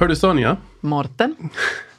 [0.00, 1.36] Hör du Sonja, Morten?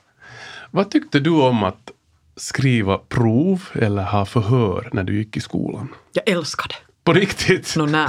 [0.71, 1.91] vad tyckte du om att
[2.35, 5.87] skriva prov eller ha förhör när du gick i skolan?
[6.13, 6.75] Jag älskar det.
[7.03, 7.73] På riktigt?
[7.77, 8.07] Nå nä.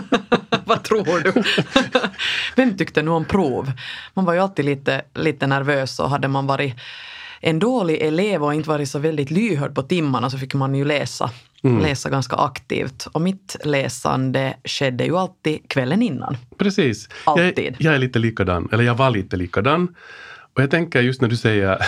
[0.64, 1.42] Vad tror du?
[2.56, 3.72] Vem tyckte nu om prov?
[4.14, 6.74] Man var ju alltid lite, lite nervös och hade man varit
[7.40, 10.84] en dålig elev och inte varit så väldigt lyhörd på timmarna så fick man ju
[10.84, 11.30] läsa,
[11.62, 13.06] läsa ganska aktivt.
[13.12, 16.36] Och mitt läsande skedde ju alltid kvällen innan.
[16.58, 17.08] Precis.
[17.24, 17.64] Alltid.
[17.64, 19.94] Jag, jag är lite likadan, eller jag var lite likadan.
[20.58, 21.86] Och jag tänker just när du säger,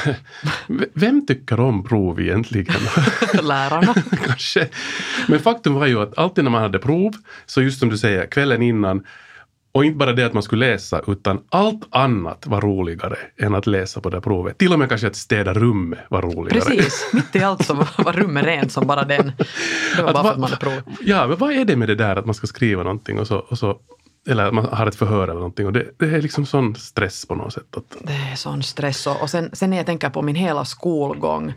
[0.95, 2.75] vem tycker om prov egentligen?
[3.42, 3.95] Lärarna.
[4.27, 4.69] Kanske.
[5.28, 7.12] Men faktum var ju att alltid när man hade prov,
[7.47, 9.06] så just som du säger, kvällen innan,
[9.73, 13.66] och inte bara det att man skulle läsa, utan allt annat var roligare än att
[13.66, 14.59] läsa på det provet.
[14.59, 16.61] Till och med kanske att städa rummet var roligare.
[16.61, 19.33] Precis, mitt i allt så var rummet rent som bara den.
[19.97, 20.83] Det var bara för att man prov.
[21.01, 23.36] Ja, men vad är det med det där att man ska skriva någonting och så,
[23.36, 23.78] och så
[24.28, 27.27] eller att man har ett förhör eller någonting och det, det är liksom sån stress
[27.27, 27.77] på något sätt.
[27.77, 29.06] Att, Det är sån stress.
[29.06, 31.55] Och och sen, sen när jag tänker på min hela skolgång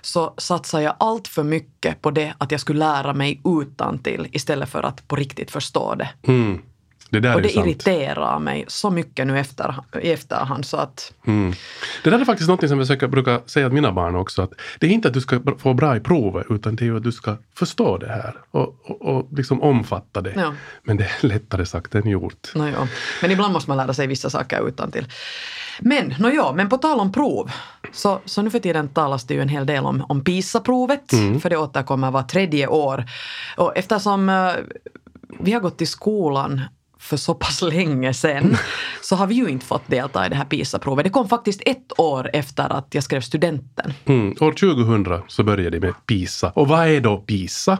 [0.00, 4.28] så satsar jag allt för mycket på det att jag skulle lära mig utan till
[4.32, 6.08] istället för att på riktigt förstå det.
[6.26, 6.58] mm,
[7.12, 7.66] det där Och det sant.
[7.66, 11.52] irriterar mig så mycket nu efter, i efterhand så att Mm.
[12.04, 14.42] Det där är faktiskt något som jag försöker, brukar säga till mina barn också.
[14.42, 17.02] Att det är inte att du ska få bra i provet utan det är att
[17.02, 20.32] du ska förstå det här och, och, och liksom omfatta det.
[20.36, 20.54] Ja.
[20.82, 22.52] Men det är lättare sagt än gjort.
[22.54, 22.88] no, ja.
[23.22, 25.06] Men ibland måste man lära sig vissa saker utan till.
[25.80, 27.50] Men, no, ja, men på tal om prov,
[27.92, 31.10] så, så nu för tiden talas det ju en hel del om, om PISA-provet,
[31.42, 33.04] för det återkommer var tredje år.
[33.56, 34.52] Och eftersom eh,
[35.40, 36.60] vi har gått i skolan
[37.02, 38.56] för så pass länge sedan
[39.02, 41.04] så har vi ju inte fått delta i det här PISA-provet.
[41.04, 43.92] Det kom faktiskt ett år efter att jag skrev studenten.
[44.04, 44.34] Mm.
[44.40, 46.50] År 2000 så började det med PISA.
[46.50, 47.78] Och vad är då PISA?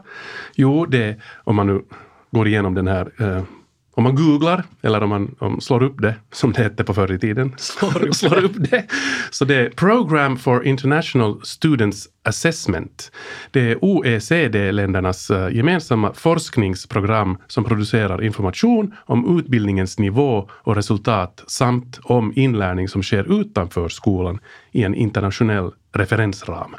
[0.54, 1.82] Jo, det är, om man nu
[2.30, 3.42] går igenom den här eh,
[3.94, 7.12] om man googlar eller om man om slår upp det, som det hette på förr
[7.12, 7.54] i tiden.
[7.58, 8.86] Slår upp slår upp det.
[9.30, 13.12] Så det är Program for International Students Assessment.
[13.50, 22.00] Det är OECD-ländernas eh, gemensamma forskningsprogram som producerar information om utbildningens nivå och resultat samt
[22.02, 24.38] om inlärning som sker utanför skolan
[24.72, 26.76] i en internationell referensram.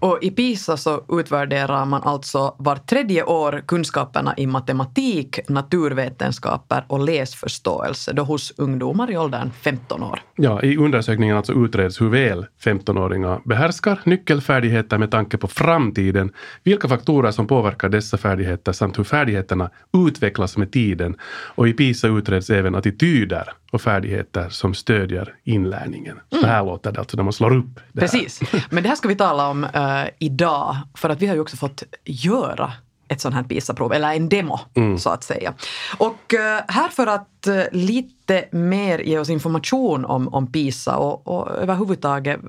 [0.00, 7.00] Och i PISA så utvärderar man alltså var tredje år kunskaperna i matematik, naturvetenskaper och
[7.00, 10.22] läsförståelse då hos ungdomar i åldern 15 år.
[10.36, 16.32] Ja, I undersökningen alltså utreds hur väl 15-åringar behärskar nyckelfärdigheter med tanke på framtiden,
[16.62, 19.70] vilka faktorer som påverkar dessa färdigheter samt hur färdigheterna
[20.06, 21.16] utvecklas med tiden.
[21.54, 26.20] Och i PISA utreds även attityder och färdigheter som stödjer inlärningen.
[26.40, 28.08] Så här låter det alltså när man slår upp det här.
[28.08, 28.40] Precis.
[28.70, 29.66] Men det här ska vi tala om
[29.98, 32.72] eh, idag, för att vi har ju också fått göra
[33.08, 34.60] ett sånt här PISA-prov, eller en demo
[34.98, 35.54] så att säga.
[35.98, 38.19] Och eh, här för att eh, lite
[38.50, 42.40] mer ge oss information om, om PISA och, och överhuvudtaget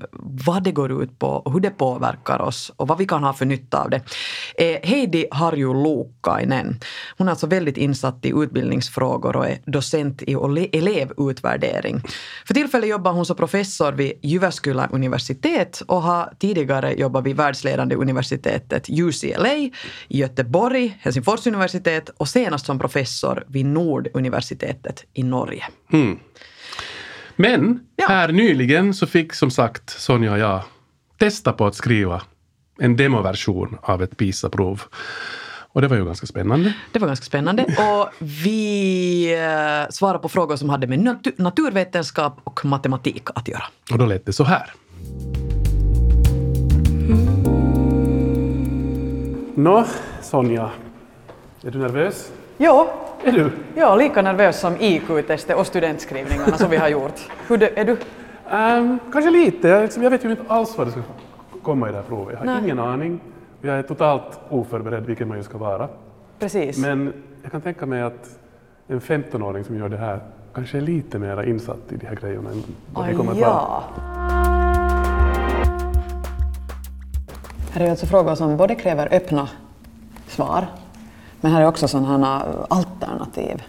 [0.46, 3.32] vad det går ut på och hur det påverkar oss och vad vi kan ha
[3.32, 4.00] för nytta av det.
[4.56, 6.80] är Heidi Harju Luukkainen.
[7.18, 10.32] Hon är alltså väldigt insatt i utbildningsfrågor och är docent i
[10.72, 12.02] elevutvärdering.
[12.46, 17.94] För tillfället jobbar hon som professor vid Jyväskylä universitet och har tidigare jobbat vid världsledande
[17.94, 19.72] universitetet UCLA i
[20.08, 25.64] Göteborg, Helsingfors universitet och senast som professor vid Norduniversitetet i Norge.
[25.92, 26.18] Mm.
[27.36, 28.06] Men Ja.
[28.08, 30.60] här nyligen så fick som sagt Sonja och jag
[31.18, 32.22] testa på att skriva
[32.78, 34.82] en demoversion av ett PISA-prov.
[35.74, 36.72] Och det var ju ganska spännande.
[36.92, 37.62] Det var ganska spännande.
[37.64, 43.62] Och vi eh, svarade på frågor som hade med natu- naturvetenskap och matematik att göra.
[43.92, 44.72] Och då lät det så här.
[49.54, 49.84] Nå,
[50.22, 50.70] Sonja.
[51.64, 52.32] Är du nervös?
[52.58, 52.92] Ja,
[53.24, 53.50] Är du?
[53.80, 57.20] är lika nervös som IQ-testet och studentskrivningarna som vi har gjort.
[57.48, 57.96] Hur det, är du?
[58.50, 59.68] Ehm, kanske lite.
[60.00, 61.00] Jag, vet ju inte alls vad det ska
[61.62, 62.32] komma i det här provet.
[62.32, 62.64] Jag har Nej.
[62.64, 63.20] ingen aning.
[63.60, 65.88] Jag är totalt oförberedd, vilket man ju ska vara.
[66.38, 66.78] Precis.
[66.78, 67.12] Men
[67.42, 68.38] jag kan tänka mig att
[68.88, 70.20] en 15-åring som gör det här
[70.54, 72.62] kanske är lite mer insatt i de här grejerna än
[72.92, 73.50] vad vi kommer att vara.
[73.50, 73.84] ja.
[77.72, 79.48] Här är alltså frågor som både kräver öppna
[80.28, 80.66] svar,
[81.42, 83.62] men här är också sådana alternativ.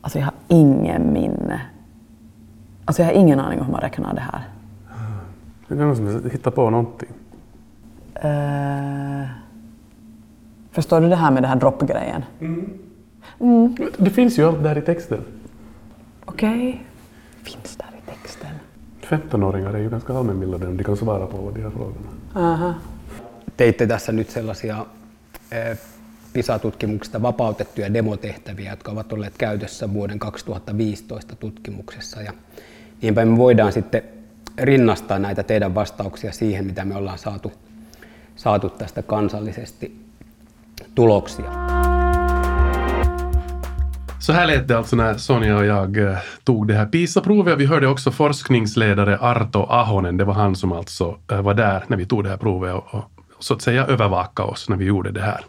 [0.00, 1.60] Alltså jag har ingen minne.
[2.84, 4.42] Alltså jag har ingen aning om hur man räknar det här.
[5.68, 7.08] Det är någon som hittar på någonting.
[8.14, 9.26] Eh,
[10.72, 12.24] förstår du det här med den här droppgrejen?
[13.96, 15.20] Det finns ju allt där i texten.
[16.24, 16.84] Okej.
[17.42, 18.50] Finns där i texten.
[19.02, 22.08] 15-åringar är ju ganska allmänbildade om de kan svara på de här frågorna.
[22.34, 22.74] Aha.
[23.56, 24.84] teitte tässä nyt sellaisia
[25.50, 25.76] eh,
[26.32, 32.22] PISA-tutkimuksista vapautettuja demotehtäviä, jotka ovat olleet käytössä vuoden 2015 tutkimuksessa.
[32.22, 32.32] Ja
[33.02, 34.02] Niinpä me voidaan sitten
[34.58, 37.52] rinnastaa näitä teidän vastauksia siihen, mitä me ollaan saatu,
[38.36, 39.96] saatu tästä kansallisesti
[40.94, 41.50] tuloksia.
[44.18, 47.58] Så här lät det alltså när Sonja och jag eh, tog det här PISA-provet.
[47.58, 50.16] Vi hörde också forskningsledare Arto Ahonen.
[50.16, 52.94] Det var han som alltså eh, var där när vi tog det här provet och,
[52.94, 53.04] och
[53.38, 55.44] så att säga övervaka oss när vi gjorde det här.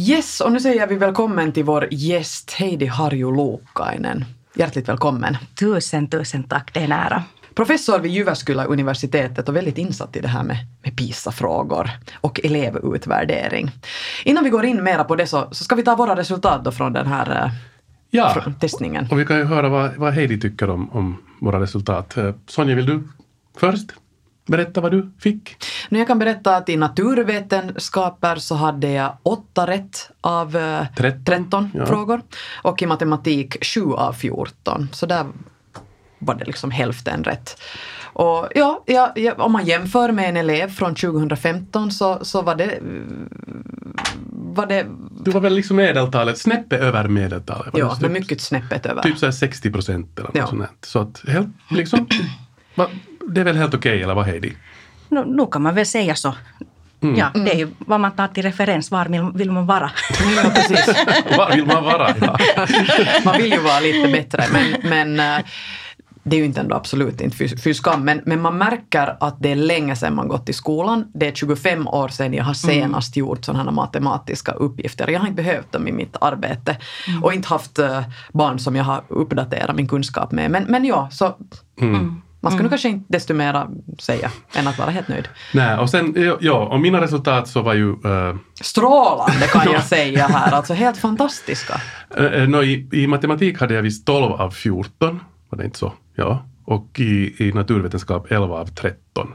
[0.00, 4.24] Yes, och nu säger vi välkommen till vår gäst Heidi Harju Luukkainen.
[4.54, 5.36] Hjärtligt välkommen.
[5.58, 6.74] Tusen, tusen tack.
[6.74, 7.22] Det är nära.
[7.54, 11.90] Professor vid Jyväskylä universitetet och väldigt insatt i det här med, med PISA-frågor
[12.20, 13.70] och elevutvärdering.
[14.24, 16.72] Innan vi går in mera på det så, så ska vi ta våra resultat då
[16.72, 17.50] från den här eh,
[18.10, 19.06] Ja, från testningen.
[19.10, 22.16] och vi kan ju höra vad, vad Heidi tycker om, om våra resultat.
[22.16, 23.08] Eh, Sonja, vill du
[23.56, 23.90] först
[24.48, 25.56] berätta vad du fick?
[25.88, 31.24] Nu jag kan berätta att i naturvetenskaper så hade jag åtta rätt av eh, 13,
[31.24, 31.86] 13, ja.
[31.86, 32.22] frågor
[32.62, 34.88] och i matematik sju av 14.
[34.92, 35.26] Så där
[36.18, 37.60] var det liksom hälften rätt.
[38.12, 42.54] Och ja, ja, ja, om man jämför med en elev från 2015 så, så var
[42.54, 42.78] det
[44.30, 44.86] var det
[45.24, 47.72] Du var väl liksom medeltalet, snäppet över medeltalet?
[47.72, 49.02] var ja, det typ- mycket snäppet över.
[49.02, 50.46] Typ så här 60 procent eller något Ja.
[50.46, 50.68] sånt.
[50.82, 52.06] Så att helt, liksom,
[52.74, 52.86] va,
[53.28, 54.52] det är väl helt okej, eller vad Heidi?
[55.08, 56.34] Nu, nu kan man väl säga så.
[57.00, 57.16] Mm.
[57.16, 58.90] Ja, det är ju vad man tar till referens.
[58.90, 59.90] Var vill, man vara?
[60.36, 60.86] Ja, precis.
[61.36, 62.14] Var vill man vara?
[62.20, 62.38] Ja.
[63.24, 65.46] Man vill ju vara lite bättre men, men eh,
[66.22, 68.04] det är ju inte ändå absolut inte fy, fy skam.
[68.04, 71.10] Men, men man märker att det är länge sedan man gått i skolan.
[71.14, 75.10] Det är 25 år sedan jag har senast gjort sådana här matematiska uppgifter.
[75.10, 76.76] Jag har inte behövt dem i mitt arbete
[77.22, 78.02] och inte haft eh,
[78.32, 80.50] barn som jag har uppdaterat min kunskap med.
[80.50, 81.36] Men, men ja, så
[82.40, 85.28] man ska nu kanske inte desto mera säga än att vara helt nöjd.
[85.54, 90.26] Nej, och sen, ja, och mina resultat så var ju eh, Strålande kan jag säga
[90.26, 91.80] här, alltså helt fantastiska.
[92.20, 95.92] Uh, no, i, I matematik hade jag visst 12 av 14, var det inte så?
[96.14, 96.44] Ja.
[96.64, 99.34] Och i, i naturvetenskap 11 av 13.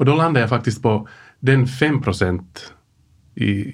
[0.00, 1.08] Och då landade jag faktiskt på
[1.40, 2.72] den 5 procent
[3.34, 3.72] i,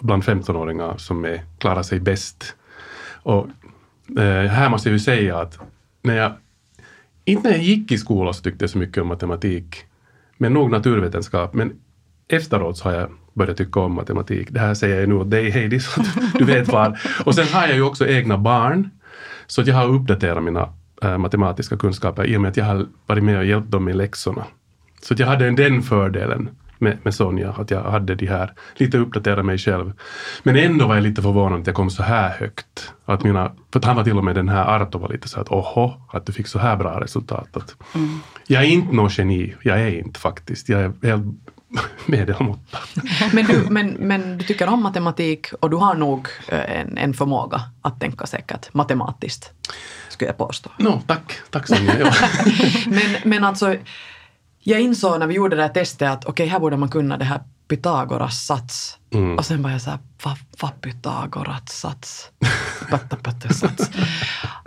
[0.00, 2.54] bland 15-åringar som är, klarar sig bäst.
[3.22, 3.46] Och
[4.18, 5.58] eh, här måste jag ju säga att
[6.02, 6.32] när jag,
[7.28, 9.84] inte när jag gick i skolan så tyckte jag så mycket om matematik,
[10.36, 11.54] men nog naturvetenskap.
[11.54, 11.72] Men
[12.28, 14.48] efteråt så har jag börjat tycka om matematik.
[14.50, 16.06] Det här säger jag nu åt dig Heidi, så att
[16.38, 17.00] du vet var.
[17.24, 18.90] Och sen har jag ju också egna barn,
[19.46, 20.68] så att jag har uppdaterat mina
[21.02, 23.96] äh, matematiska kunskaper i och med att jag har varit med och hjälpt dem med
[23.96, 24.44] läxorna.
[25.02, 26.48] Så att jag hade den fördelen
[26.80, 29.92] med, med Sonja, att jag hade de här, lite uppdatera mig själv.
[30.42, 32.92] Men ändå var jag lite förvånad att jag kom så här högt.
[33.04, 35.40] Att mina, för att han var till och med den här Arto var lite så
[35.40, 37.56] att oho, att du fick så här bra resultat.
[37.56, 37.76] Att
[38.46, 40.68] Jag är inte någon geni, jag är inte faktiskt.
[40.68, 41.24] Jag är helt
[42.06, 42.78] medelmåtta.
[43.32, 47.14] Men du, men, men du tycker om matematik och du har nog eh, en, en
[47.14, 49.52] förmåga att tänka säkert matematiskt,
[50.08, 50.70] skulle jag påstå.
[50.78, 51.98] No, tack, tack Sonja.
[51.98, 52.12] Ja.
[52.86, 53.76] Men, men alltså,
[54.60, 57.24] jag insåg när vi gjorde det här testet att okej, här borde man kunna det
[57.24, 58.98] här Pythagoras sats.
[59.38, 62.30] Och sen var jag så här, vad va Pythagoras sats?
[62.90, 63.90] Patta, patta, sats.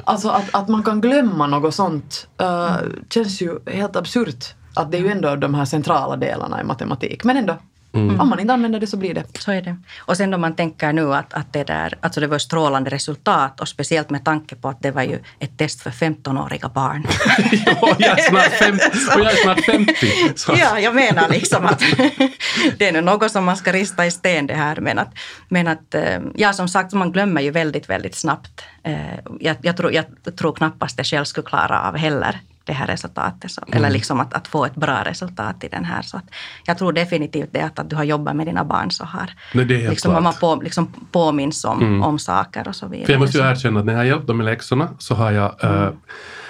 [0.03, 2.77] Alltså att, att man kan glömma något sånt uh,
[3.09, 4.55] känns ju helt absurt.
[4.73, 7.23] Att det är ju ändå de här centrala delarna i matematik.
[7.23, 7.57] Men ändå,
[7.93, 9.23] om man inte använder det så blir det.
[9.39, 9.77] Så är det.
[9.99, 13.61] Och sen då man tänker nu att, att det där, alltså det var strålande resultat
[13.61, 17.05] och speciellt med tanke på att det var ju ett test för 15-åriga barn.
[17.81, 18.75] och, jag är snart fem,
[19.15, 19.93] och jag är snart 50.
[20.35, 20.55] Så.
[20.59, 21.79] Ja, jag menar liksom att
[22.77, 24.75] det är nu något som man ska rista i sten det här.
[24.75, 25.13] Men att,
[25.49, 28.61] men att eh, ja, som sagt, man glömmer ju väldigt, väldigt snabbt.
[28.83, 28.95] Eh,
[29.39, 33.51] Jag, jag, tror, jag tror knappast jag själv skulle klara av heller det här resultatet.
[33.51, 36.01] Så, Eller liksom att, att få ett bra resultat i den här.
[36.01, 36.23] Så att
[36.65, 39.65] jag tror definitivt det att, att du har jobbat med dina barn så har Nej,
[39.65, 40.23] det är liksom, klart.
[40.23, 43.05] man på, liksom påminns om, om saker och så vidare.
[43.05, 45.31] För jag måste ju erkänna att när jag har hjälpt dem med läxorna så har
[45.31, 45.89] jag eh,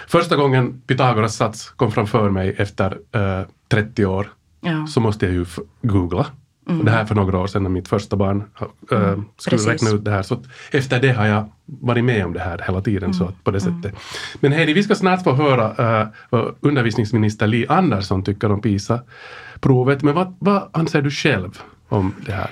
[0.08, 4.32] första gången Pythagoras sats kom framför mig efter eh, 30 år
[4.63, 4.88] Ja.
[4.88, 5.46] så måste jag ju
[5.82, 6.25] googla.
[6.65, 8.44] Och det här för några år sedan när mitt första barn
[8.91, 9.68] eh, skulle Precis.
[9.68, 10.22] räkna ut det här.
[10.22, 13.51] Så efter det har jag varit med om det här hela tiden så att på
[13.51, 13.96] det sättet.
[14.39, 20.03] Men Heidi, vi ska snart få höra eh, vad undervisningsminister Li Andersson tycker om PISA-provet.
[20.03, 22.50] Men vad, vad anser du själv om det här?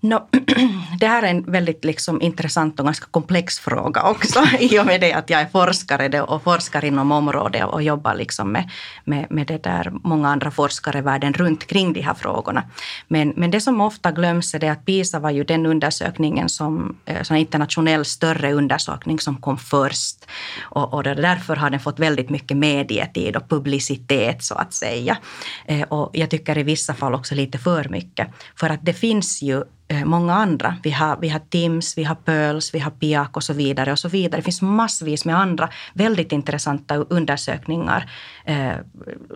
[0.00, 0.28] No,
[1.00, 5.00] det här är en väldigt liksom intressant och ganska komplex fråga också i och med
[5.00, 8.70] det att jag är forskare och forskar inom området och jobbar liksom med,
[9.04, 12.62] med, med det där många andra forskare världen runt kring de här frågorna.
[13.08, 16.96] Men, men det som ofta glöms är det att PISA var ju den undersökningen som,
[17.04, 20.26] eh, som internationell större undersökning som kom först.
[20.60, 25.18] Och, och därför har den fått väldigt mycket medietid och publicitet så att säga.
[25.66, 28.28] Eh, och jag tycker i vissa fall också lite för mycket.
[28.56, 30.76] För att det finns ju Eh, många andra.
[30.82, 33.92] Vi har, vi har TIMS, vi har PIRLS, vi har Piak och så vidare.
[33.92, 34.40] och så vidare.
[34.40, 38.10] Det finns massvis med andra väldigt intressanta undersökningar
[38.44, 38.72] eh,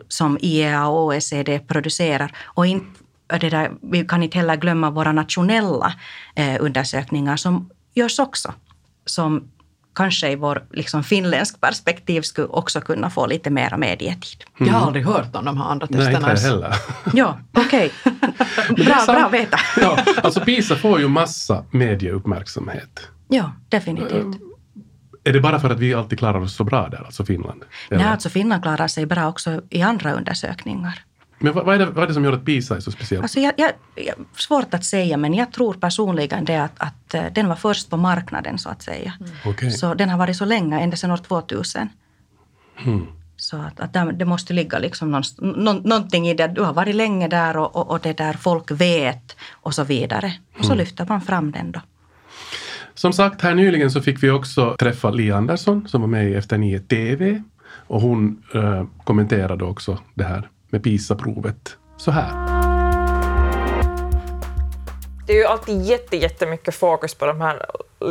[0.08, 2.36] som IEA och OECD producerar.
[2.44, 2.94] Och in,
[3.26, 5.94] det där, vi kan inte heller glömma våra nationella
[6.34, 8.52] eh, undersökningar som görs också.
[9.06, 9.50] Som
[9.94, 14.44] kanske i vår liksom, finländsk perspektiv skulle också kunna få lite mera medietid.
[14.60, 14.72] Mm.
[14.72, 16.18] Jag har aldrig hört om de här andra testerna.
[16.18, 16.74] Nej, inte jag heller.
[17.14, 17.92] Ja, okej.
[18.04, 18.84] Okay.
[18.84, 19.58] bra, bra att veta.
[19.80, 23.08] ja, alltså PISA får ju massa medieuppmärksamhet.
[23.28, 24.36] Ja, definitivt.
[25.24, 27.64] Är det bara för att vi alltid klarar oss så bra där, alltså Finland?
[27.90, 31.02] Nej, alltså Finland klarar sig bra också i andra undersökningar.
[31.42, 33.22] Men vad, är det, vad är det som gör att PISA är så speciellt?
[33.22, 37.24] Alltså jag, jag, jag, svårt att säga, men jag tror personligen det att, att eh,
[37.34, 39.12] den var först på marknaden så att säga.
[39.20, 39.32] Mm.
[39.44, 39.70] Okay.
[39.70, 41.88] Så den har varit så länge, ända sedan år 2000.
[42.84, 43.06] Mm.
[43.36, 46.46] Så att, att det måste ligga liksom någon, någonting i det.
[46.46, 50.32] Du har varit länge där och, och, och det där folk vet och så vidare.
[50.58, 50.78] Och så mm.
[50.78, 51.80] lyfter man fram den då.
[52.94, 56.34] Som sagt, här nyligen så fick vi också träffa Li Andersson som var med i
[56.34, 57.42] Efter nio TV.
[57.86, 62.32] Och hon äh, kommenterade också det här med PISA-provet så här.
[65.26, 67.66] Det är ju alltid jätte, jättemycket fokus på de här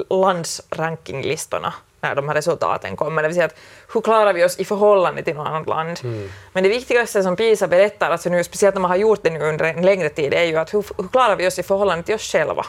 [0.09, 3.21] landsrankinglistorna när de här resultaten kommer.
[3.21, 3.55] Det vill säga att
[3.93, 5.99] hur klarar vi oss i förhållande till något annat land?
[6.03, 6.29] Mm.
[6.53, 9.39] Men det viktigaste som PISA berättar, alltså nu, speciellt när man har gjort det nu
[9.39, 12.15] under en längre tid, är ju att hur, hur klarar vi oss i förhållande till
[12.15, 12.65] oss själva?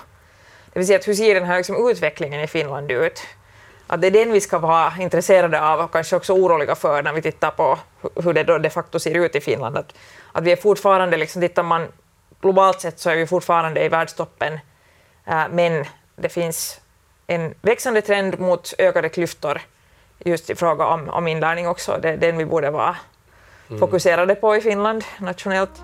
[0.72, 3.22] Det vill säga att hur ser den här liksom, utvecklingen i Finland ut?
[3.86, 7.12] Att det är den vi ska vara intresserade av och kanske också oroliga för när
[7.12, 7.78] vi tittar på
[8.22, 9.76] hur det då de facto ser ut i Finland.
[9.76, 9.94] Att,
[10.32, 11.86] att vi är fortfarande, liksom, tittar man
[12.40, 14.52] globalt sett så är vi fortfarande i världstoppen,
[15.24, 15.84] äh, men
[16.16, 16.80] det finns
[17.26, 19.60] en växande trend mot ökade klyftor
[20.24, 21.98] just i fråga om, om inlärning också.
[22.02, 22.96] Det är den vi borde vara
[23.68, 23.80] mm.
[23.80, 25.82] fokuserade på i Finland nationellt.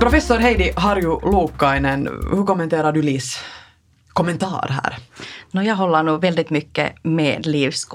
[0.00, 3.44] Professor Heidi Harju Luukkainen, hur kommenterar du LIS
[4.12, 4.96] kommentar här?
[5.50, 7.88] No, jag håller nog väldigt mycket med Livs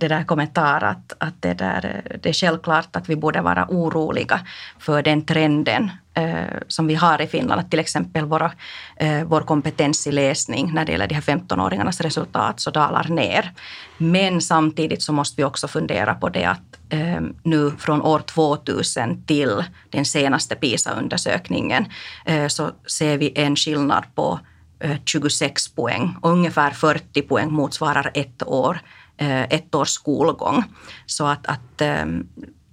[0.00, 4.40] det där kommentar att, att det, där, det är självklart att vi borde vara oroliga
[4.78, 7.60] för den trenden eh, som vi har i Finland.
[7.60, 8.52] Att till exempel våra,
[8.96, 13.52] eh, vår kompetens i läsning när det gäller de här 15-åringarnas resultat så dalar ner.
[13.98, 19.22] Men samtidigt så måste vi också fundera på det att eh, nu från år 2000
[19.26, 21.84] till den senaste PISA-undersökningen
[22.24, 24.40] eh, så ser vi en skillnad på
[24.80, 28.80] Eh, 26 poäng och ungefär 40 poäng motsvarar ett år,
[29.16, 30.64] eh, ett års skolgång.
[31.06, 32.26] Så att, att ehm,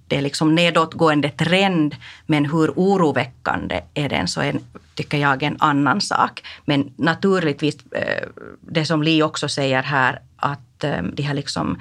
[0.06, 1.96] det är liksom nedåtgående trend,
[2.26, 4.58] men hur oroväckande är den så är,
[4.94, 6.42] tycker jag, en annan sak.
[6.64, 8.28] Men naturligtvis, eh,
[8.60, 11.78] det som Li också säger här, att ehm, de här liksom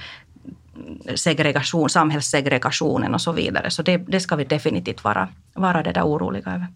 [1.16, 6.04] segregation, samhällssegregationen och så vidare, så det, det ska vi definitivt vara, vara det där
[6.04, 6.68] oroliga över.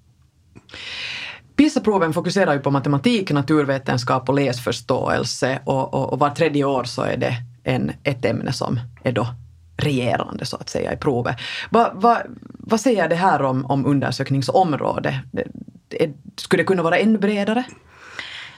[1.56, 7.02] PISA-proven fokuserar ju på matematik, naturvetenskap och läsförståelse och, och, och var tredje år så
[7.02, 9.28] är det en, ett ämne som är då
[9.78, 11.36] regerande så att säga i provet.
[11.70, 12.22] Va, va,
[12.60, 15.16] vad säger det här om, om undersökningsområdet?
[16.36, 17.64] Skulle det kunna vara ännu bredare?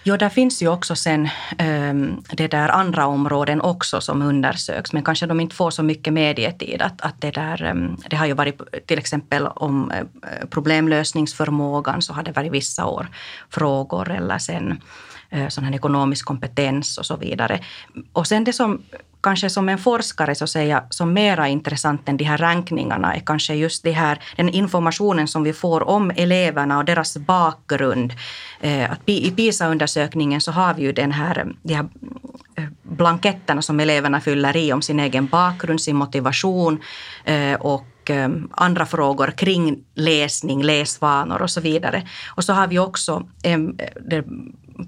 [0.06, 1.30] Jo, där finns ju också sen
[1.60, 6.14] um, det där andra områden också som undersöks, men kanske de inte får så mycket
[6.14, 6.82] medietid.
[6.82, 12.14] Att, att det, där, um, det har ju varit till exempel om uh, problemlösningsförmågan så
[12.14, 13.08] har det varit vissa år
[13.50, 14.82] frågor eller sen
[15.36, 17.60] uh, sån här ekonomisk kompetens och så vidare.
[18.14, 18.82] Och sen det som
[19.24, 23.54] kanske som en forskare så säga som mera intressant än de här rankningarna är kanske
[23.54, 28.14] just det här, den informationen som vi får om eleverna och deras bakgrund.
[28.62, 31.90] Eh, att I PISA-undersökningen så har vi ju den här, eh, de här
[32.56, 36.80] eh, blanketterna som eleverna fyller i om sin egen bakgrund, sin motivation
[37.60, 38.12] och
[38.52, 42.08] andra frågor kring läsning, läsvanor och så vidare.
[42.36, 43.80] Och så har vi också en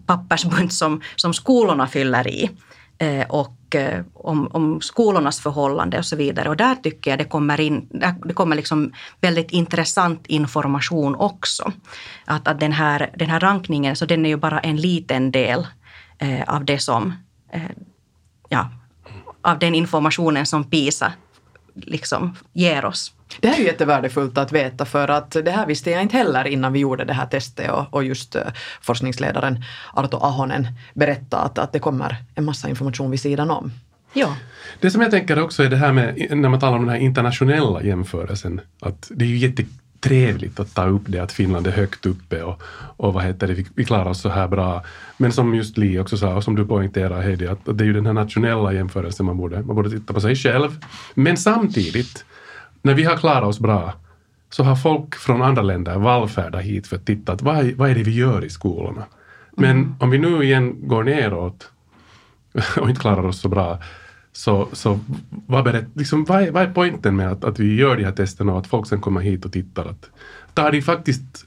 [0.06, 2.50] pappersbunt som, som skolorna fyller i.
[3.28, 3.55] Och
[4.14, 6.50] om, om skolornas förhållande och så vidare.
[6.50, 7.88] Och där tycker jag det kommer in,
[8.26, 8.92] det kommer liksom
[9.22, 11.72] väldigt intressant information också.
[12.26, 15.68] Att, att den, här, den här rankningen, så den är ju bara en liten del
[16.18, 17.14] eh, av det som,
[17.52, 17.62] eh,
[18.50, 18.70] ja,
[19.42, 21.14] av den informationen som PISA
[21.76, 23.14] liksom ger oss.
[23.40, 26.74] Det här är jättevärdefullt att veta för att det här visste jag inte heller innan
[26.74, 28.42] vi gjorde det här testet och, och just uh,
[28.82, 29.64] forskningsledaren
[29.94, 33.72] Arto Ahonen berättade att, att det kommer en massa information vid sidan om.
[34.14, 34.36] Ja.
[34.80, 37.02] Det som jag tänker också är det här med när man talar om den här
[37.02, 39.38] internationella jämförelsen, att det är ju
[40.06, 42.62] jättetrevligt att ta upp det att Finland är högt uppe och,
[42.98, 44.84] och vad heter det, vi, vi klarar oss så här bra.
[45.18, 47.86] Men som just Li också sa och som du poängterar Heidi, att, att det är
[47.86, 50.80] ju den här nationella jämförelsen man borde, man borde titta på sig själv.
[51.14, 52.26] Men samtidigt
[52.82, 53.94] när vi har klarat oss bra
[54.50, 57.96] så har folk från andra länder vallfärdat hit för att titta att vad, vad är
[57.96, 59.06] det vi gör i skolorna.
[59.58, 59.96] Men mm.
[60.00, 61.72] om vi nu igen går neråt
[62.78, 63.80] och inte klarar oss så bra,
[64.36, 65.00] så, så
[65.30, 68.12] vad, berätt, liksom, vad, är, vad är poängen med att, att vi gör de här
[68.12, 69.86] testerna och att folk sen kommer hit och tittar?
[69.86, 70.10] Att,
[70.54, 71.46] tar de faktiskt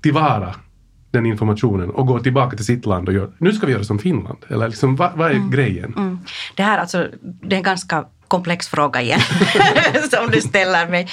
[0.00, 0.54] tillvara
[1.10, 3.98] den informationen och går tillbaka till sitt land och gör, nu ska vi göra som
[3.98, 4.38] Finland?
[4.48, 5.50] Eller liksom, vad, vad är mm.
[5.50, 5.94] grejen?
[5.96, 6.18] Mm.
[6.56, 9.20] Det här alltså, det är en ganska komplex fråga igen
[10.10, 11.08] som du ställer mig.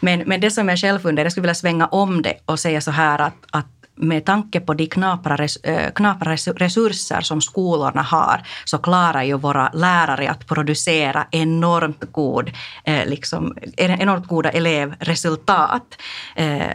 [0.00, 2.80] Men, men det som jag själv funderar, jag skulle vilja svänga om det och säga
[2.80, 8.42] så här att, att med tanke på de knapra, eh, knapra resurser som skolorna har
[8.64, 12.50] så klarar ju våra lärare att producera enormt, god,
[12.84, 15.98] eh, liksom, enormt goda elevresultat.
[16.36, 16.70] Eh,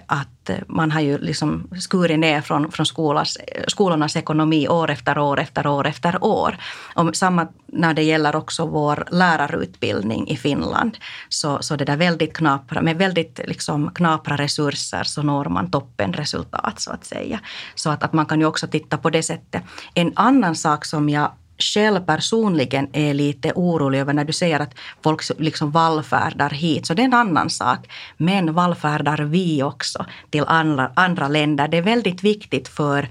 [0.49, 3.37] att eh, man har ju liksom skurit ner från, från skolas,
[3.67, 6.57] skolornas ekonomi år efter år efter år efter år.
[6.93, 10.97] Och samma när det gäller också vår lärarutbildning i Finland.
[11.29, 16.79] Så, så det där väldigt knapra, med väldigt liksom knapra resurser så når man toppenresultat
[16.79, 17.39] så att säga.
[17.75, 19.63] Så att, att man kan ju också titta på det sättet.
[19.93, 24.75] En annan sak som jag själv personligen är lite orolig över när du säger att
[25.03, 27.79] folk liksom vallfärdar hit, så det är en annan sak.
[28.17, 31.67] Men vallfärdar vi också till andra, andra länder.
[31.67, 33.07] Det är väldigt viktigt för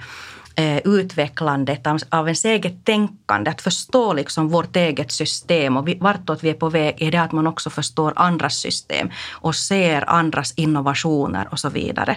[0.57, 5.99] eh, utvecklandet av, av ens eget tänkande, att förstå liksom vårt eget system och vi,
[6.01, 10.11] vartåt vi är på väg är det att man också förstår andras system och ser
[10.11, 12.17] andras innovationer och så vidare.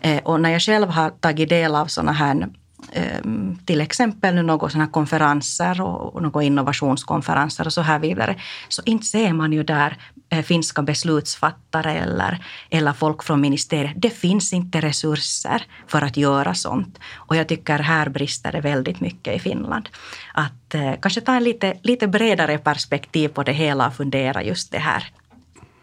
[0.00, 2.48] Eh, och när jag själv har tagit del av sådana här
[2.92, 8.36] Ehm, till exempel nu några sådana konferenser och några innovationskonferenser och så här vidare,
[8.68, 9.96] så inte ser man ju där
[10.30, 13.92] eh, finska beslutsfattare eller, eller folk från ministeriet.
[13.96, 16.98] Det finns inte resurser för att göra sånt.
[17.14, 19.88] Och jag tycker här brister det väldigt mycket i Finland.
[20.34, 24.72] Att eh, kanske ta en lite, lite bredare perspektiv på det hela och fundera just
[24.72, 25.04] det här.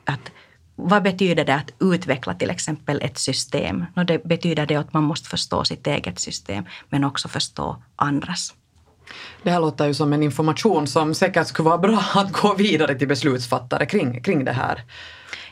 [0.05, 0.31] Att
[0.75, 3.85] vad betyder det att utveckla till exempel ett system?
[3.95, 8.53] No, det betyder det att man måste förstå sitt eget system men också förstå andras.
[9.43, 12.95] Det här låter ju som en information som säkert skulle vara bra att gå vidare
[12.95, 14.83] till beslutsfattare kring, kring det här.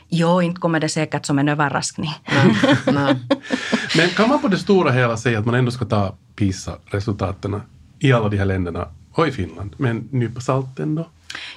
[0.08, 2.10] Jo, inte kommer det säkert som en överraskning.
[2.34, 3.16] Nej, nej.
[3.96, 7.60] Men kan man på det stora hela säga att man ändå ska ta PISA-resultaten
[7.98, 11.08] i alla de här länderna och i Finland med en nypa salt ändå?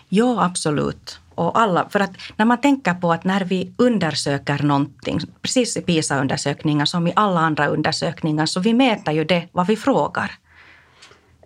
[0.09, 5.19] Jo, absolut och alla, för att när man tänker på att när vi undersöker någonting,
[5.41, 9.75] precis i PISA-undersökningar som i alla andra undersökningar, så vi mäter ju det vad vi
[9.75, 10.31] frågar.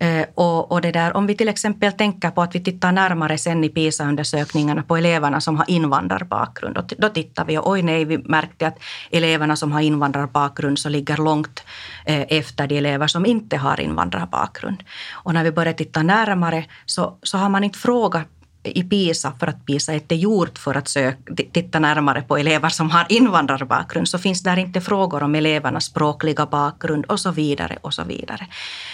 [0.00, 3.38] Eh, och, och det där, om vi till exempel tänker på att vi tittar närmare
[3.38, 6.74] sen i PISA-undersökningarna på eleverna som har invandrarbakgrund.
[6.74, 8.78] Då, då tittar vi och oj nej, vi märkte att
[9.10, 11.64] eleverna som har invandrarbakgrund så ligger långt
[12.04, 14.82] eh, efter de elever som inte har invandrarbakgrund.
[15.12, 18.28] Och när vi börjar titta närmare så, så har man inte frågat
[18.62, 22.68] i PISA, för att PISA är inte gjort för att söka, titta närmare på elever
[22.68, 27.78] som har invandrarbakgrund, så finns där inte frågor om elevernas språkliga bakgrund och så vidare.
[27.80, 28.46] Och så vidare.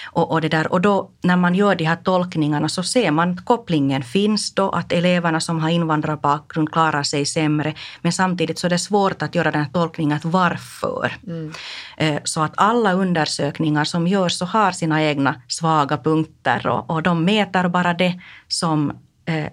[0.07, 3.31] Och, och, det där, och då när man gör de här tolkningarna så ser man
[3.31, 8.67] att kopplingen finns då, att eleverna som har invandrarbakgrund klarar sig sämre, men samtidigt så
[8.67, 11.17] är det svårt att göra den här tolkningen att varför.
[11.27, 11.53] Mm.
[11.97, 17.03] Eh, så att alla undersökningar som görs så har sina egna svaga punkter och, och
[17.03, 18.93] de mäter bara det som
[19.27, 19.47] eh,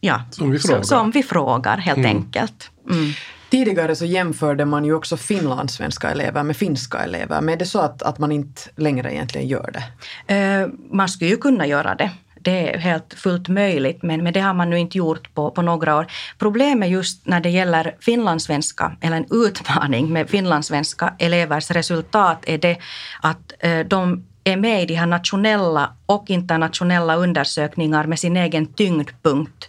[0.00, 0.82] ja, som, vi frågar.
[0.82, 2.16] som vi frågar helt mm.
[2.16, 2.70] enkelt.
[2.90, 3.12] Mm.
[3.50, 7.40] Tidigare så jämförde man ju också finlandssvenska elever med finska elever.
[7.40, 10.34] Men är det så att, att man inte längre egentligen gör det?
[10.34, 12.10] Eh, man skulle ju kunna göra det.
[12.40, 15.62] Det är helt fullt möjligt, men, men det har man nu inte gjort på, på
[15.62, 16.06] några år.
[16.38, 22.78] Problemet just när det gäller finlandssvenska, eller en utmaning med finlandssvenska elevers resultat, är det
[23.20, 28.66] att eh, de är med i de här nationella och internationella undersökningar med sin egen
[28.66, 29.68] tyngdpunkt.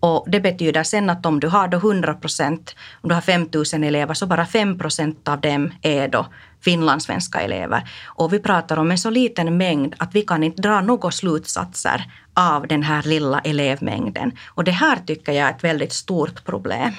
[0.00, 3.48] Och det betyder sen att om du har då 100 procent, om du har 5
[3.52, 6.26] 000 elever, så bara 5 procent av dem är då
[6.64, 7.90] finlandssvenska elever.
[8.06, 12.04] Och vi pratar om en så liten mängd att vi kan inte dra några slutsatser
[12.34, 14.32] av den här lilla elevmängden.
[14.48, 16.92] Och det här tycker jag är ett väldigt stort problem.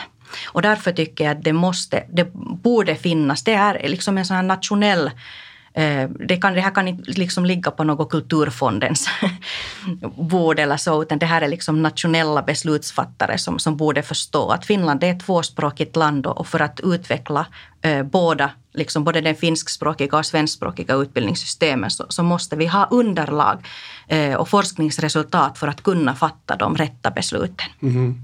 [0.48, 4.36] Och därför tycker jag att det måste, det borde finnas, det är liksom en sån
[4.36, 5.12] här nationell
[5.74, 9.10] Eh, det, kan, det här kan inte liksom ligga på något kulturfondens
[10.18, 14.66] bord eller så, utan det här är liksom nationella beslutsfattare som, som borde förstå att
[14.66, 17.46] Finland är ett tvåspråkigt land och för att utveckla
[17.82, 23.66] eh, båda liksom både den finskspråkiga och svenskspråkiga utbildningssystemen så, så måste vi ha underlag
[24.08, 27.68] eh, och forskningsresultat för att kunna fatta de rätta besluten.
[27.82, 28.16] Mm.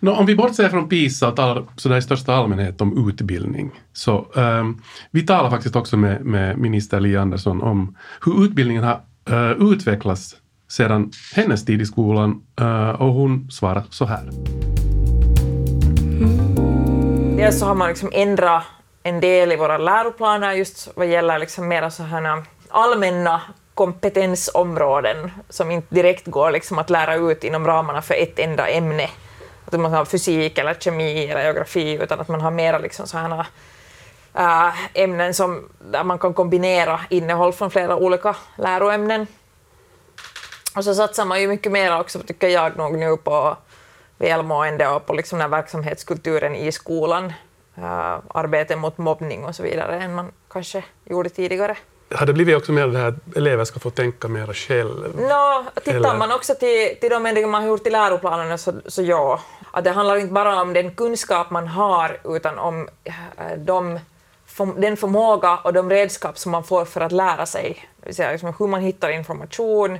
[0.00, 4.26] No, om vi bortser från PISA och talar sådär i största allmänhet om utbildning så
[4.34, 9.72] um, vi talar faktiskt också med, med minister Li Andersson om hur utbildningen har uh,
[9.72, 10.36] utvecklats
[10.68, 14.28] sedan hennes tid i skolan uh, och hon svarar så här.
[16.20, 17.36] Mm.
[17.36, 18.62] Dels så har man liksom ändrat
[19.06, 23.40] en del i våra läroplaner just vad gäller liksom mera så här äh, allmänna
[23.74, 29.10] kompetensområden som inte direkt går liksom att lära ut inom ramarna för ett enda ämne.
[29.64, 33.18] Att man har fysik eller kemi eller geografi, utan att man har mera liksom så
[33.18, 33.46] här
[34.34, 39.26] äh, ämnen som, där man kan kombinera innehåll från flera olika läroämnen.
[40.76, 43.56] Och så satsar man ju mycket mer också, tycker jag nog nu, på
[44.18, 47.32] välmående och på liksom den här verksamhetskulturen i skolan,
[47.76, 51.76] äh, arbete mot mobbning och så vidare, än man kanske gjorde tidigare.
[52.14, 55.16] Har det blivit också mer det här att elever ska få tänka mer själv?
[55.16, 56.16] No, tittar Eller?
[56.16, 59.40] man också till, till de ändringar man har gjort i läroplanerna så, så ja.
[59.70, 63.12] Att det handlar inte bara om den kunskap man har utan om äh,
[63.58, 63.98] de,
[64.76, 67.88] den förmåga och de redskap som man får för att lära sig.
[67.96, 69.98] Det vill säga liksom hur man hittar information,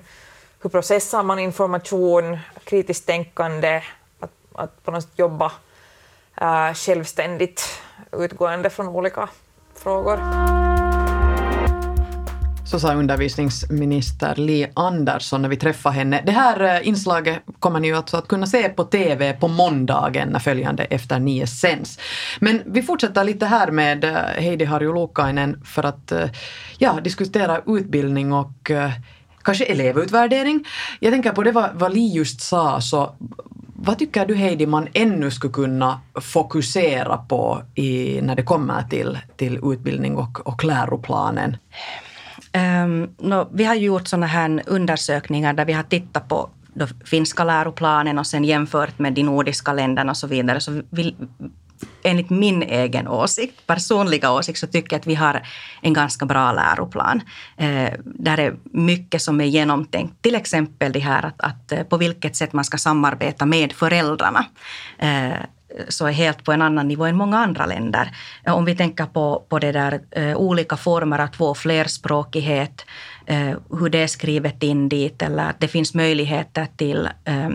[0.62, 3.82] hur processar man information, kritiskt tänkande,
[4.20, 5.52] att, att på något sätt jobba
[6.40, 9.28] äh, självständigt utgående från olika
[9.74, 10.18] frågor.
[12.66, 16.22] Så sa undervisningsminister Li Andersson när vi träffade henne.
[16.26, 20.28] Det här äh, inslaget kommer ni ju alltså att kunna se på TV på måndagen
[20.28, 21.98] när följande efter nio sänds.
[22.40, 25.08] Men vi fortsätter lite här med äh, Heidi Harju
[25.64, 26.28] för att äh,
[26.78, 28.70] ja, diskutera utbildning och
[29.42, 30.64] kanske elevutvärdering.
[31.00, 33.14] Jag tänker på det vad, vad Li just sa, så
[33.84, 39.18] vad tycker du Heidi man ännu skulle kunna fokusera på i, när det kommer till,
[39.36, 41.56] till utbildning och, och läroplanen?
[42.84, 47.44] Um, no, vi har gjort sådana här undersökningar där vi har tittat på den finska
[47.44, 50.60] läroplanen och sen jämfört med de nordiska länderna och så vidare.
[50.60, 51.16] Så vi,
[52.04, 55.42] enligt min egen åsikt, personliga åsikt, så tycker jag att vi har
[55.80, 57.20] en ganska bra läroplan.
[57.56, 60.22] Eh, där är mycket som är genomtänkt.
[60.22, 64.44] Till exempel det här att, att eh, på vilket sätt man ska samarbeta med föräldrarna.
[64.98, 65.32] Eh,
[65.88, 68.16] så är helt på en annan nivå än många andra länder.
[68.46, 72.86] Eh, om vi tänker på, på det där eh, olika former av två flerspråkighet,
[73.26, 77.50] eh, hur det är skrivet in dit eller att det finns möjligheter till eh,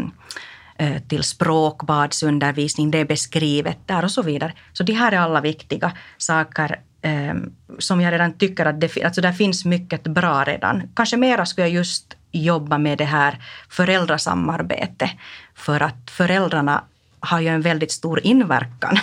[0.79, 4.53] Eh, till språkbadsundervisning, det är beskrivet där och så vidare.
[4.73, 7.33] Så de här är alla viktiga saker eh,
[7.79, 10.81] som jag redan tycker att det, alltså där finns mycket bra redan.
[10.95, 13.37] Kanske mera skulle jag just jobba med det här
[13.69, 15.11] föräldrasamarbete
[15.55, 16.83] för att föräldrarna
[17.19, 18.97] har ju en väldigt stor inverkan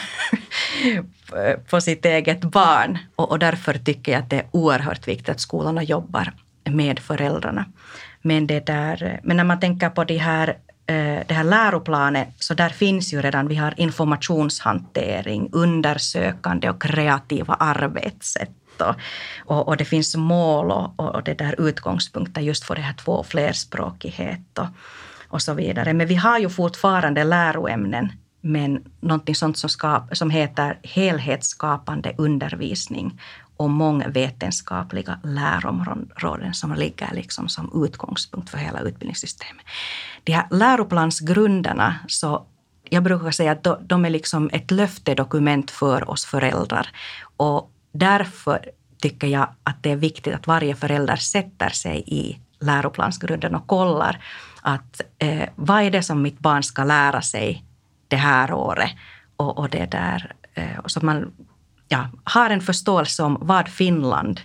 [1.70, 2.98] på sitt eget barn.
[3.16, 6.32] Och, och, därför tycker jag att det är oerhört viktigt att skolorna jobbar
[6.64, 7.64] med föräldrarna.
[8.22, 10.56] Men, det där, men när man tänker på de här,
[10.86, 17.54] Eh, det här läroplanet, så där finns ju redan, vi har informationshantering, undersökande och kreativa
[17.54, 18.50] arbetssätt.
[18.78, 18.94] Och,
[19.44, 23.24] och, och, det finns mål och, och det där utgångspunkter just för det här två
[23.24, 24.58] flerspråkighet.
[24.58, 24.66] Och,
[25.28, 25.92] och så vidare.
[25.92, 33.20] Men vi har ju fortfarande läroämnen men någonting sånt som, skap, som heter helhetsskapande undervisning
[33.56, 39.66] och mångvetenskapliga lärområden som ligger liksom som utgångspunkt för hela utbildningssystemet.
[40.26, 42.46] De här läroplansgrunderna, så
[42.90, 46.88] jag brukar säga att de är liksom ett löftedokument för oss föräldrar.
[47.36, 53.54] Och därför tycker jag att det är viktigt att varje förälder sätter sig i läroplansgrunden
[53.54, 54.24] och kollar
[54.62, 57.64] att eh, vad är det som mitt barn ska lära sig
[58.08, 58.90] det här året?
[59.36, 61.32] Och, och det där, eh, så att man
[61.88, 64.40] ja, har en förståelse om vad Finland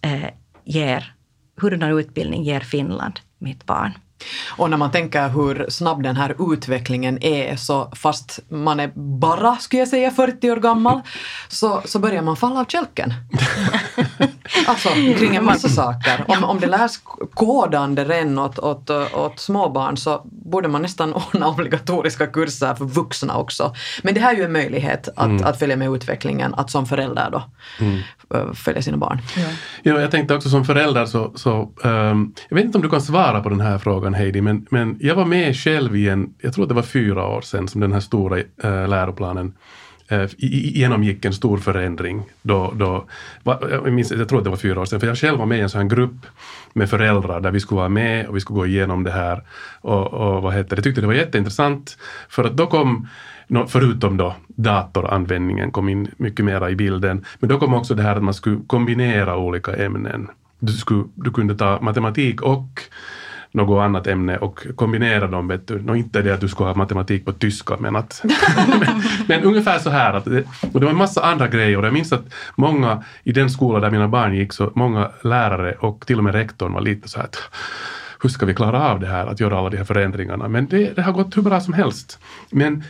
[0.00, 0.30] eh,
[0.64, 1.14] ger,
[1.56, 3.92] hurdan utbildning ger Finland mitt barn.
[4.50, 9.56] Och när man tänker hur snabb den här utvecklingen är, så fast man är bara,
[9.56, 11.00] skulle jag säga, 40 år gammal,
[11.48, 13.14] så, så börjar man falla av kälken.
[14.66, 16.24] alltså kring en massa saker.
[16.28, 16.98] Om, om det lärs
[17.34, 23.36] kodande redan åt, åt, åt småbarn så borde man nästan ordna obligatoriska kurser för vuxna
[23.36, 23.74] också.
[24.02, 25.44] Men det här är ju en möjlighet att, mm.
[25.44, 27.42] att följa med utvecklingen, att som förälder då
[27.80, 28.54] mm.
[28.54, 29.20] följa sina barn.
[29.36, 29.42] Ja.
[29.82, 33.02] ja, jag tänkte också som förälder så, så um, jag vet inte om du kan
[33.02, 36.54] svara på den här frågan Heidi, men, men jag var med själv i en, jag
[36.54, 39.54] tror att det var fyra år sedan som den här stora äh, läroplanen
[40.08, 42.22] äh, genomgick en stor förändring.
[42.42, 43.04] Då, då,
[43.44, 45.58] jag, minns, jag tror att det var fyra år sedan, för jag själv var med
[45.58, 46.26] i en sån här grupp
[46.72, 49.42] med föräldrar där vi skulle vara med och vi skulle gå igenom det här.
[49.80, 51.98] Och, och vad heter det, jag tyckte det var jätteintressant
[52.28, 53.08] för att då kom
[53.68, 57.24] förutom då datoranvändningen kom in mycket mera i bilden.
[57.38, 60.28] Men då kom också det här att man skulle kombinera olika ämnen.
[60.58, 62.80] Du, skulle, du kunde ta matematik och
[63.52, 65.48] något annat ämne och kombinera dem.
[65.48, 65.82] Vet du.
[65.82, 68.24] No, inte det att du ska ha matematik på tyska, men, att,
[68.80, 70.12] men, men, ungefär så här.
[70.12, 73.32] Att det, och det var en massa andra grejer och jag minns att många i
[73.32, 76.80] den skola där mina barn gick, så många lärare och till och med rektorn var
[76.80, 77.36] lite så här att
[78.22, 80.48] hur ska vi klara av det här, att göra alla de här förändringarna?
[80.48, 82.18] Men det, det har gått hur bra som helst.
[82.50, 82.84] Men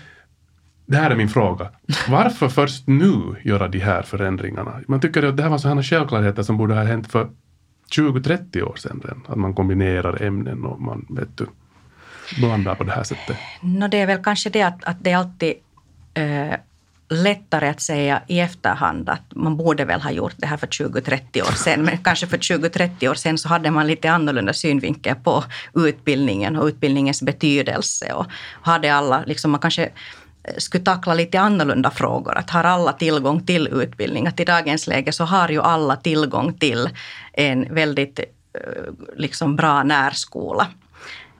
[0.86, 1.68] det här är min fråga.
[2.08, 4.80] Varför först nu göra de här förändringarna?
[4.88, 7.28] Man tycker att det här var sådana självklarheter som borde ha hänt för
[7.96, 9.22] 20-30 år sedan redan.
[9.28, 11.46] Att man kombinerar ämnen och man vet du,
[12.38, 13.36] blandar på det här sättet.
[13.60, 15.54] No, det är väl kanske det att, att det är alltid
[16.14, 16.54] äh,
[17.12, 21.42] lättare att säga i efterhand att man borde väl ha gjort det här för 20-30
[21.42, 21.82] år sedan.
[21.82, 26.66] Men kanske för 20-30 år sedan så hade man lite annorlunda synvinkel på utbildningen och
[26.66, 28.12] utbildningens betydelse.
[28.12, 28.26] Och
[28.62, 29.90] hade alla, liksom man kanske
[30.58, 32.38] skulle tackla lite annorlunda frågor.
[32.38, 34.26] Att har alla tillgång till utbildning?
[34.26, 36.88] Att i dagens läge så har ju alla tillgång till
[37.32, 38.24] en väldigt eh,
[39.16, 40.66] liksom bra närskola.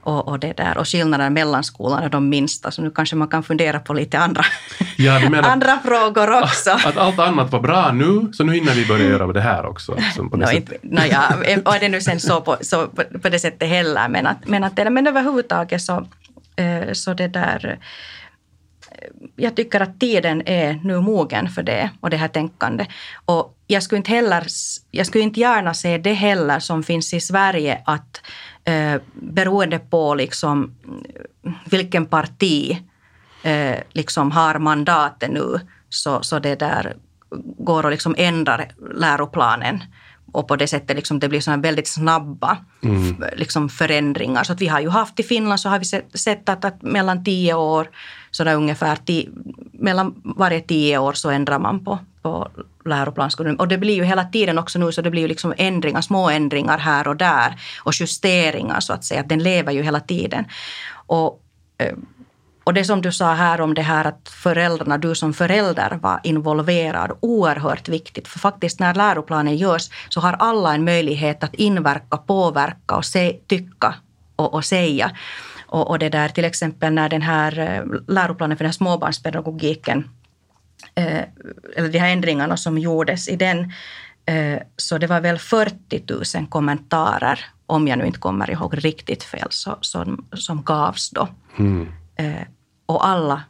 [0.05, 0.77] Och, och, det där.
[0.77, 2.71] och skillnaden mellan skolan och de minsta.
[2.71, 4.45] Så nu kanske man kan fundera på lite andra,
[4.97, 6.71] ja, andra frågor också.
[6.71, 9.95] Att allt annat var bra nu, så nu hinner vi börja göra det här också.
[9.95, 11.23] Liksom det no, inte, no, ja,
[11.65, 14.07] och det är nu sen så på, så på, på det sättet heller.
[14.09, 16.07] Men, att, men, att, men överhuvudtaget så,
[16.55, 17.79] eh, så det där
[19.35, 22.87] jag tycker att tiden är nu mogen för det och det här tänkandet.
[23.25, 24.47] Och jag skulle inte, heller,
[24.91, 28.21] jag skulle inte gärna se det heller som finns i Sverige att
[28.63, 30.75] eh, beroende på liksom,
[31.65, 32.77] vilken parti
[33.43, 36.95] eh, liksom har mandatet nu så, så det där
[37.57, 38.61] går att liksom ändra
[38.95, 39.83] läroplanen
[40.31, 43.23] och på det sättet liksom det blir såna väldigt snabba mm.
[43.35, 44.43] liksom förändringar.
[44.43, 46.81] Så att vi har ju haft i Finland så har vi sett, sett att, att
[46.81, 47.87] mellan tio år
[48.33, 49.29] sådär ungefär tio,
[49.71, 52.47] mellan varje tio år så ändrar man på, på
[52.85, 53.59] läroplanskursen.
[53.59, 56.29] Och det blir ju hela tiden också nu så det blir ju liksom ändringar, små
[56.29, 59.23] ändringar här och där och justeringar så att säga.
[59.23, 60.45] Den lever ju hela tiden.
[60.93, 61.41] Och,
[61.77, 61.95] eh,
[62.63, 66.19] och det som du sa här om det här att föräldrarna, du som förälder var
[66.23, 68.27] involverad, oerhört viktigt.
[68.27, 73.39] För faktiskt när läroplanen görs så har alla en möjlighet att inverka, påverka och se,
[73.47, 73.95] tycka
[74.35, 75.11] och, och säga.
[75.73, 80.09] Och, och det där till exempel när den här eh, läroplanen för den här småbarnspedagogiken,
[80.95, 81.23] eh,
[81.75, 83.73] eller de här ändringarna som gjordes i den,
[84.25, 89.23] eh, så det var väl 40 000 kommentarer, om jag nu inte kommer ihåg riktigt
[89.23, 91.27] fel, så, som, som gavs då.
[91.57, 91.87] Mm.
[92.15, 92.47] Eh,
[92.85, 93.43] och alla,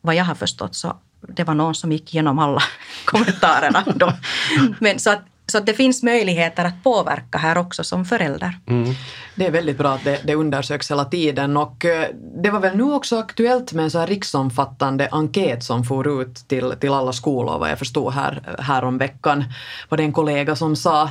[0.00, 0.96] vad jag har förstått, så
[1.28, 2.62] det var någon som gick igenom alla
[3.04, 4.12] kommentarerna då.
[4.80, 8.58] Men så att så det finns möjligheter att påverka här också som förälder.
[8.66, 8.94] Mm.
[9.34, 12.08] Det är väldigt bra att det, det undersöks hela tiden och eh,
[12.42, 16.34] det var väl nu också aktuellt med en så här riksomfattande enkät som for ut
[16.48, 19.44] till, till alla skolor vad jag förstod här, här om veckan.
[19.88, 21.10] var det en kollega som sa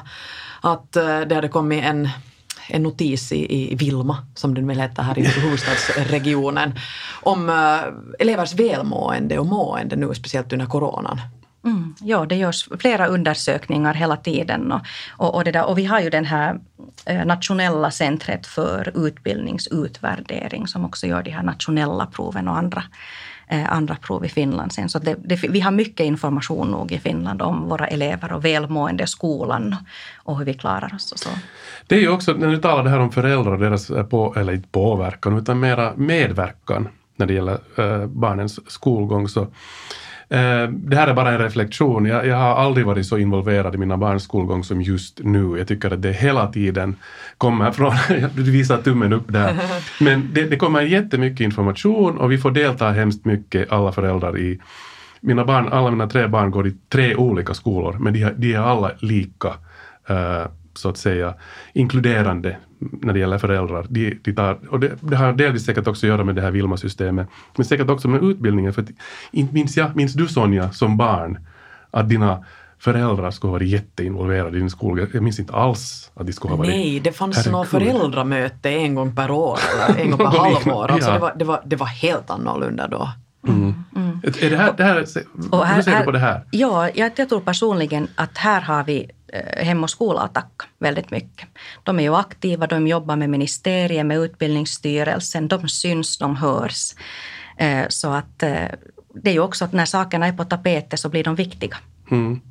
[0.62, 2.10] att eh, det hade kommit en
[2.70, 6.80] en notis i, i Vilma, som den väl heter här i huvudstadsregionen,
[7.22, 7.80] om äh,
[8.20, 11.22] elevers välmående och mående nu, speciellt under coronan.
[11.64, 14.72] Mm, ja, det görs flera undersökningar hela tiden.
[14.72, 14.82] Och,
[15.18, 16.60] och, och, det där, och vi har ju den här
[17.06, 22.84] eh, nationella centret för utbildningsutvärdering som också gör de här nationella proven och andra,
[23.48, 24.90] eh, andra prov i Finland sen.
[24.90, 29.04] Så det, det, vi har mycket information nog i Finland om våra elever och välmående
[29.04, 29.76] i skolan
[30.18, 31.30] och hur vi klarar oss och så.
[31.88, 34.36] Det är ju också, när du talar det här om föräldrar och deras eh, på,
[34.38, 39.48] eller inte påverkan utan mera medverkan när det gäller eh, barnens skolgång så
[40.32, 42.06] Eh, det här är bara en reflektion.
[42.06, 45.58] Jag, jag, har aldrig varit så involverad i mina barns skolgång som just nu.
[45.58, 46.96] Jag tycker att det hela tiden
[47.38, 47.94] kommer från,
[48.36, 49.56] du visar tummen upp där,
[50.00, 54.60] men det, det kommer jättemycket information och vi får delta hemskt mycket, alla föräldrar, i
[55.22, 58.60] mina barn, alla mina tre barn går i tre olika skolor, men de, de är
[58.60, 59.48] alla lika
[60.10, 61.34] uh, så att säga
[61.74, 63.86] inkluderande när det gäller föräldrar.
[63.90, 66.52] De, de tar, och det, det, har delvis säkert också att göra med det här
[66.52, 68.74] Vilma-systemet, men säkert också med utbildningen.
[68.74, 68.90] För att,
[69.32, 71.40] inte minns, jag, minns du Sonja som barn
[71.92, 72.46] att dina
[72.80, 75.08] föräldrar skulle ha varit jätteinvolverade i din skola.
[75.14, 76.70] Jag minns inte alls att de skulle ha varit...
[76.70, 80.92] Nej, det fanns något föräldramöte en gång per år eller en gång per halvår.
[80.92, 81.14] Alltså ja.
[81.14, 83.10] det, var, det, var, det var helt annorlunda då.
[83.48, 83.74] Mm.
[83.96, 84.20] Mm.
[84.24, 85.06] Är det här, det här,
[85.52, 86.44] och här, hur ser du på det här?
[86.52, 90.66] Ja, jag, jag tror personligen att här har vi Eh, hem och skola att tacka
[90.80, 91.48] väldigt mycket.
[91.84, 96.96] De är ju aktiva, de jobbar med ministeriet, med Utbildningsstyrelsen, de syns, de hörs.
[97.58, 98.68] Eh, så att eh,
[99.14, 101.78] det är ju också att när sakerna är på tapeten så blir de viktiga.
[102.12, 102.42] Mm.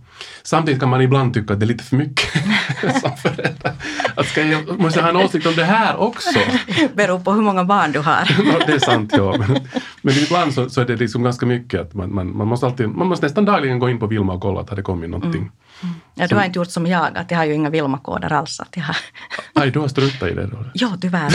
[0.42, 2.32] Samtidigt kan man ibland tycka att det är lite för mycket
[3.00, 3.72] som förälder.
[4.14, 6.38] Att ska jag, måste jag ha en åsikt om det här också?
[6.94, 8.28] Beror på hur många barn du har.
[8.66, 9.34] det är sant, ja.
[9.38, 9.68] Men,
[10.02, 12.88] men ibland så, så är det liksom ganska mycket att man, man, man, måste alltid,
[12.88, 15.40] man måste nästan dagligen gå in på Vilma och kolla att det har kommit någonting.
[15.40, 15.52] Mm.
[15.82, 15.94] Mm.
[16.14, 18.60] Ja, du har inte gjort som jag, att jag har ju inga Vilma-koder alls.
[18.60, 18.96] Att jag har...
[19.54, 20.64] Aj, du har struntat i det då?
[20.74, 21.30] Ja, tyvärr.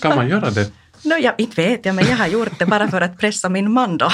[0.00, 0.72] kan man göra det?
[1.10, 3.72] No, jag inte vet jag, men jag har gjort det bara för att pressa min
[3.72, 4.10] man då.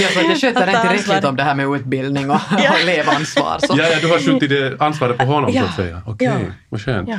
[0.00, 2.70] ja, så jag sköter inte tillräckligt om det här med utbildning och, ja.
[2.72, 3.58] och elevansvar.
[3.62, 3.74] Så.
[3.78, 5.62] Ja, ja, du har skjutit det ansvaret på honom ja.
[5.62, 6.02] så att säga.
[6.06, 6.42] Okej, okay.
[6.42, 6.52] ja.
[6.68, 7.08] vad skönt.
[7.08, 7.18] Ja.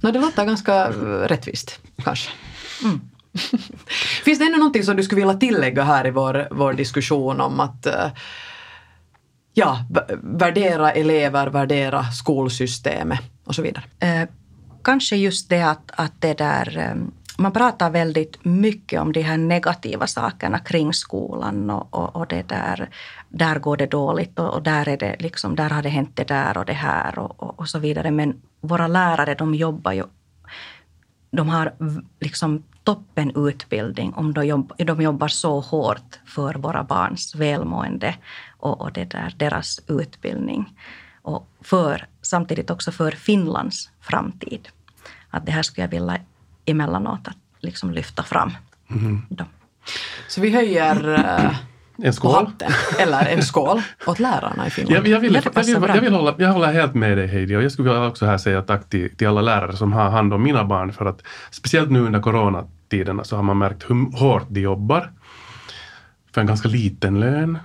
[0.00, 0.88] no, det låter ganska
[1.26, 2.30] rättvist, kanske.
[2.84, 3.00] Mm.
[4.24, 7.60] Finns det ännu någonting som du skulle vilja tillägga här i vår, vår diskussion om
[7.60, 7.92] att uh,
[9.54, 9.84] ja,
[10.22, 13.84] värdera elever, värdera skolsystemet och så vidare?
[14.00, 14.28] Eh,
[14.86, 16.94] kanske just det att, att det där eh,
[17.38, 22.48] man pratar väldigt mycket om de här negativa sakerna kring skolan och, och, och det
[22.48, 22.88] där,
[23.28, 26.28] där går det dåligt och, och, där, är det liksom, där har det hänt det
[26.28, 28.10] där och det här och, och, och så vidare.
[28.10, 30.04] Men våra lärare de jobbar ju,
[31.30, 31.72] de har
[32.20, 38.14] liksom toppen utbildning om de, jobb, de jobbar så hårt för våra barns välmående
[38.58, 40.72] och, och det där, deras utbildning.
[41.66, 44.68] För, samtidigt också för Finlands framtid.
[45.30, 46.18] Att det här skulle jag vilja
[46.64, 48.52] emellanåt att liksom lyfta fram.
[48.90, 49.22] Mm.
[50.28, 51.56] Så vi höjer uh,
[52.02, 52.34] en skål.
[52.34, 54.96] Hatten, eller en skål åt lärarna i Finland.
[54.96, 57.62] Jag, jag, vill, jag, vill, jag, vill hålla, jag håller helt med dig Heidi och
[57.62, 60.42] jag skulle vilja också här säga tack till, till alla lärare som har hand om
[60.42, 64.60] mina barn för att speciellt nu under coronatiderna så har man märkt hur hårt de
[64.60, 65.12] jobbar
[66.34, 67.58] för en ganska liten lön.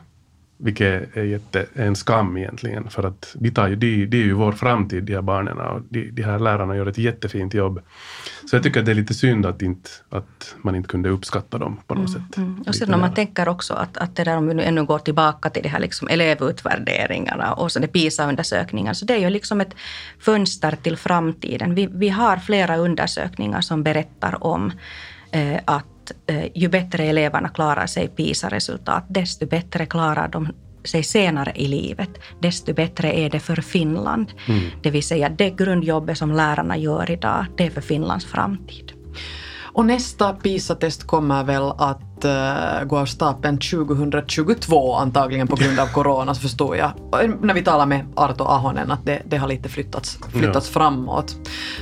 [0.64, 4.34] Vilket är jätte, en skam egentligen, för att de, tar ju, de, de är ju
[4.34, 7.82] vår framtid, de här barnen, och de, de här lärarna gör ett jättefint jobb.
[8.50, 11.58] Så jag tycker att det är lite synd att, inte, att man inte kunde uppskatta
[11.58, 12.38] dem på något mm, sätt.
[12.38, 12.64] Mm.
[12.68, 15.00] Och sen om man tänker också att, att det där, om vi nu ännu går
[15.00, 19.62] tillbaka till de här liksom elevutvärderingarna och så det PISA-undersökningar, så det är ju liksom
[19.62, 19.76] ett
[20.20, 21.76] fönster till framtiden.
[21.76, 24.72] Vi, vi har flera undersökningar som berättar om
[25.32, 25.86] eh, att
[26.54, 30.48] ju bättre eleverna klarar sig PISA-resultat, desto bättre klarar de
[30.84, 34.32] sig senare i livet, desto bättre är det för Finland.
[34.48, 34.62] Mm.
[34.82, 38.94] Det vill säga det grundjobbet som lärarna gör idag, det är för Finlands framtid.
[39.74, 45.88] Och nästa PISA-test kommer väl att uh, gå av stapeln 2022 antagligen på grund av
[45.88, 46.92] corona, så förstår jag.
[47.42, 50.74] När vi talar med Arto Ahonen att det, det har lite flyttats, flyttats ja.
[50.74, 51.36] framåt.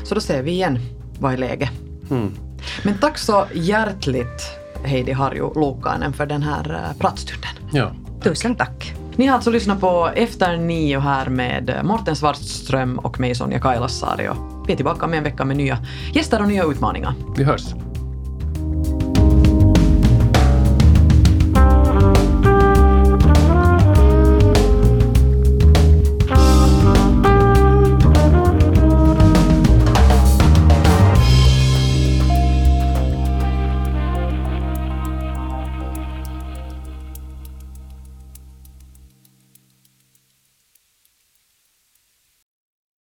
[0.04, 0.80] Så då ser vi igen
[1.20, 1.72] vad är läget.
[2.12, 2.49] Mm.
[2.84, 7.52] Men tack så hjärtligt Heidi Harju Luukkainen för den här eh, pratstunden.
[7.72, 7.92] Ja.
[8.24, 8.94] Tusen tack.
[9.16, 14.30] Ni har alltså lyssnat på Efter nio här med Morten Svartström och mig Sonja Kailasari.
[14.68, 15.78] Vi är tillbaka med en vecka med nya
[16.14, 17.14] gäster och nya utmaningar.
[17.38, 17.66] Vi hörs.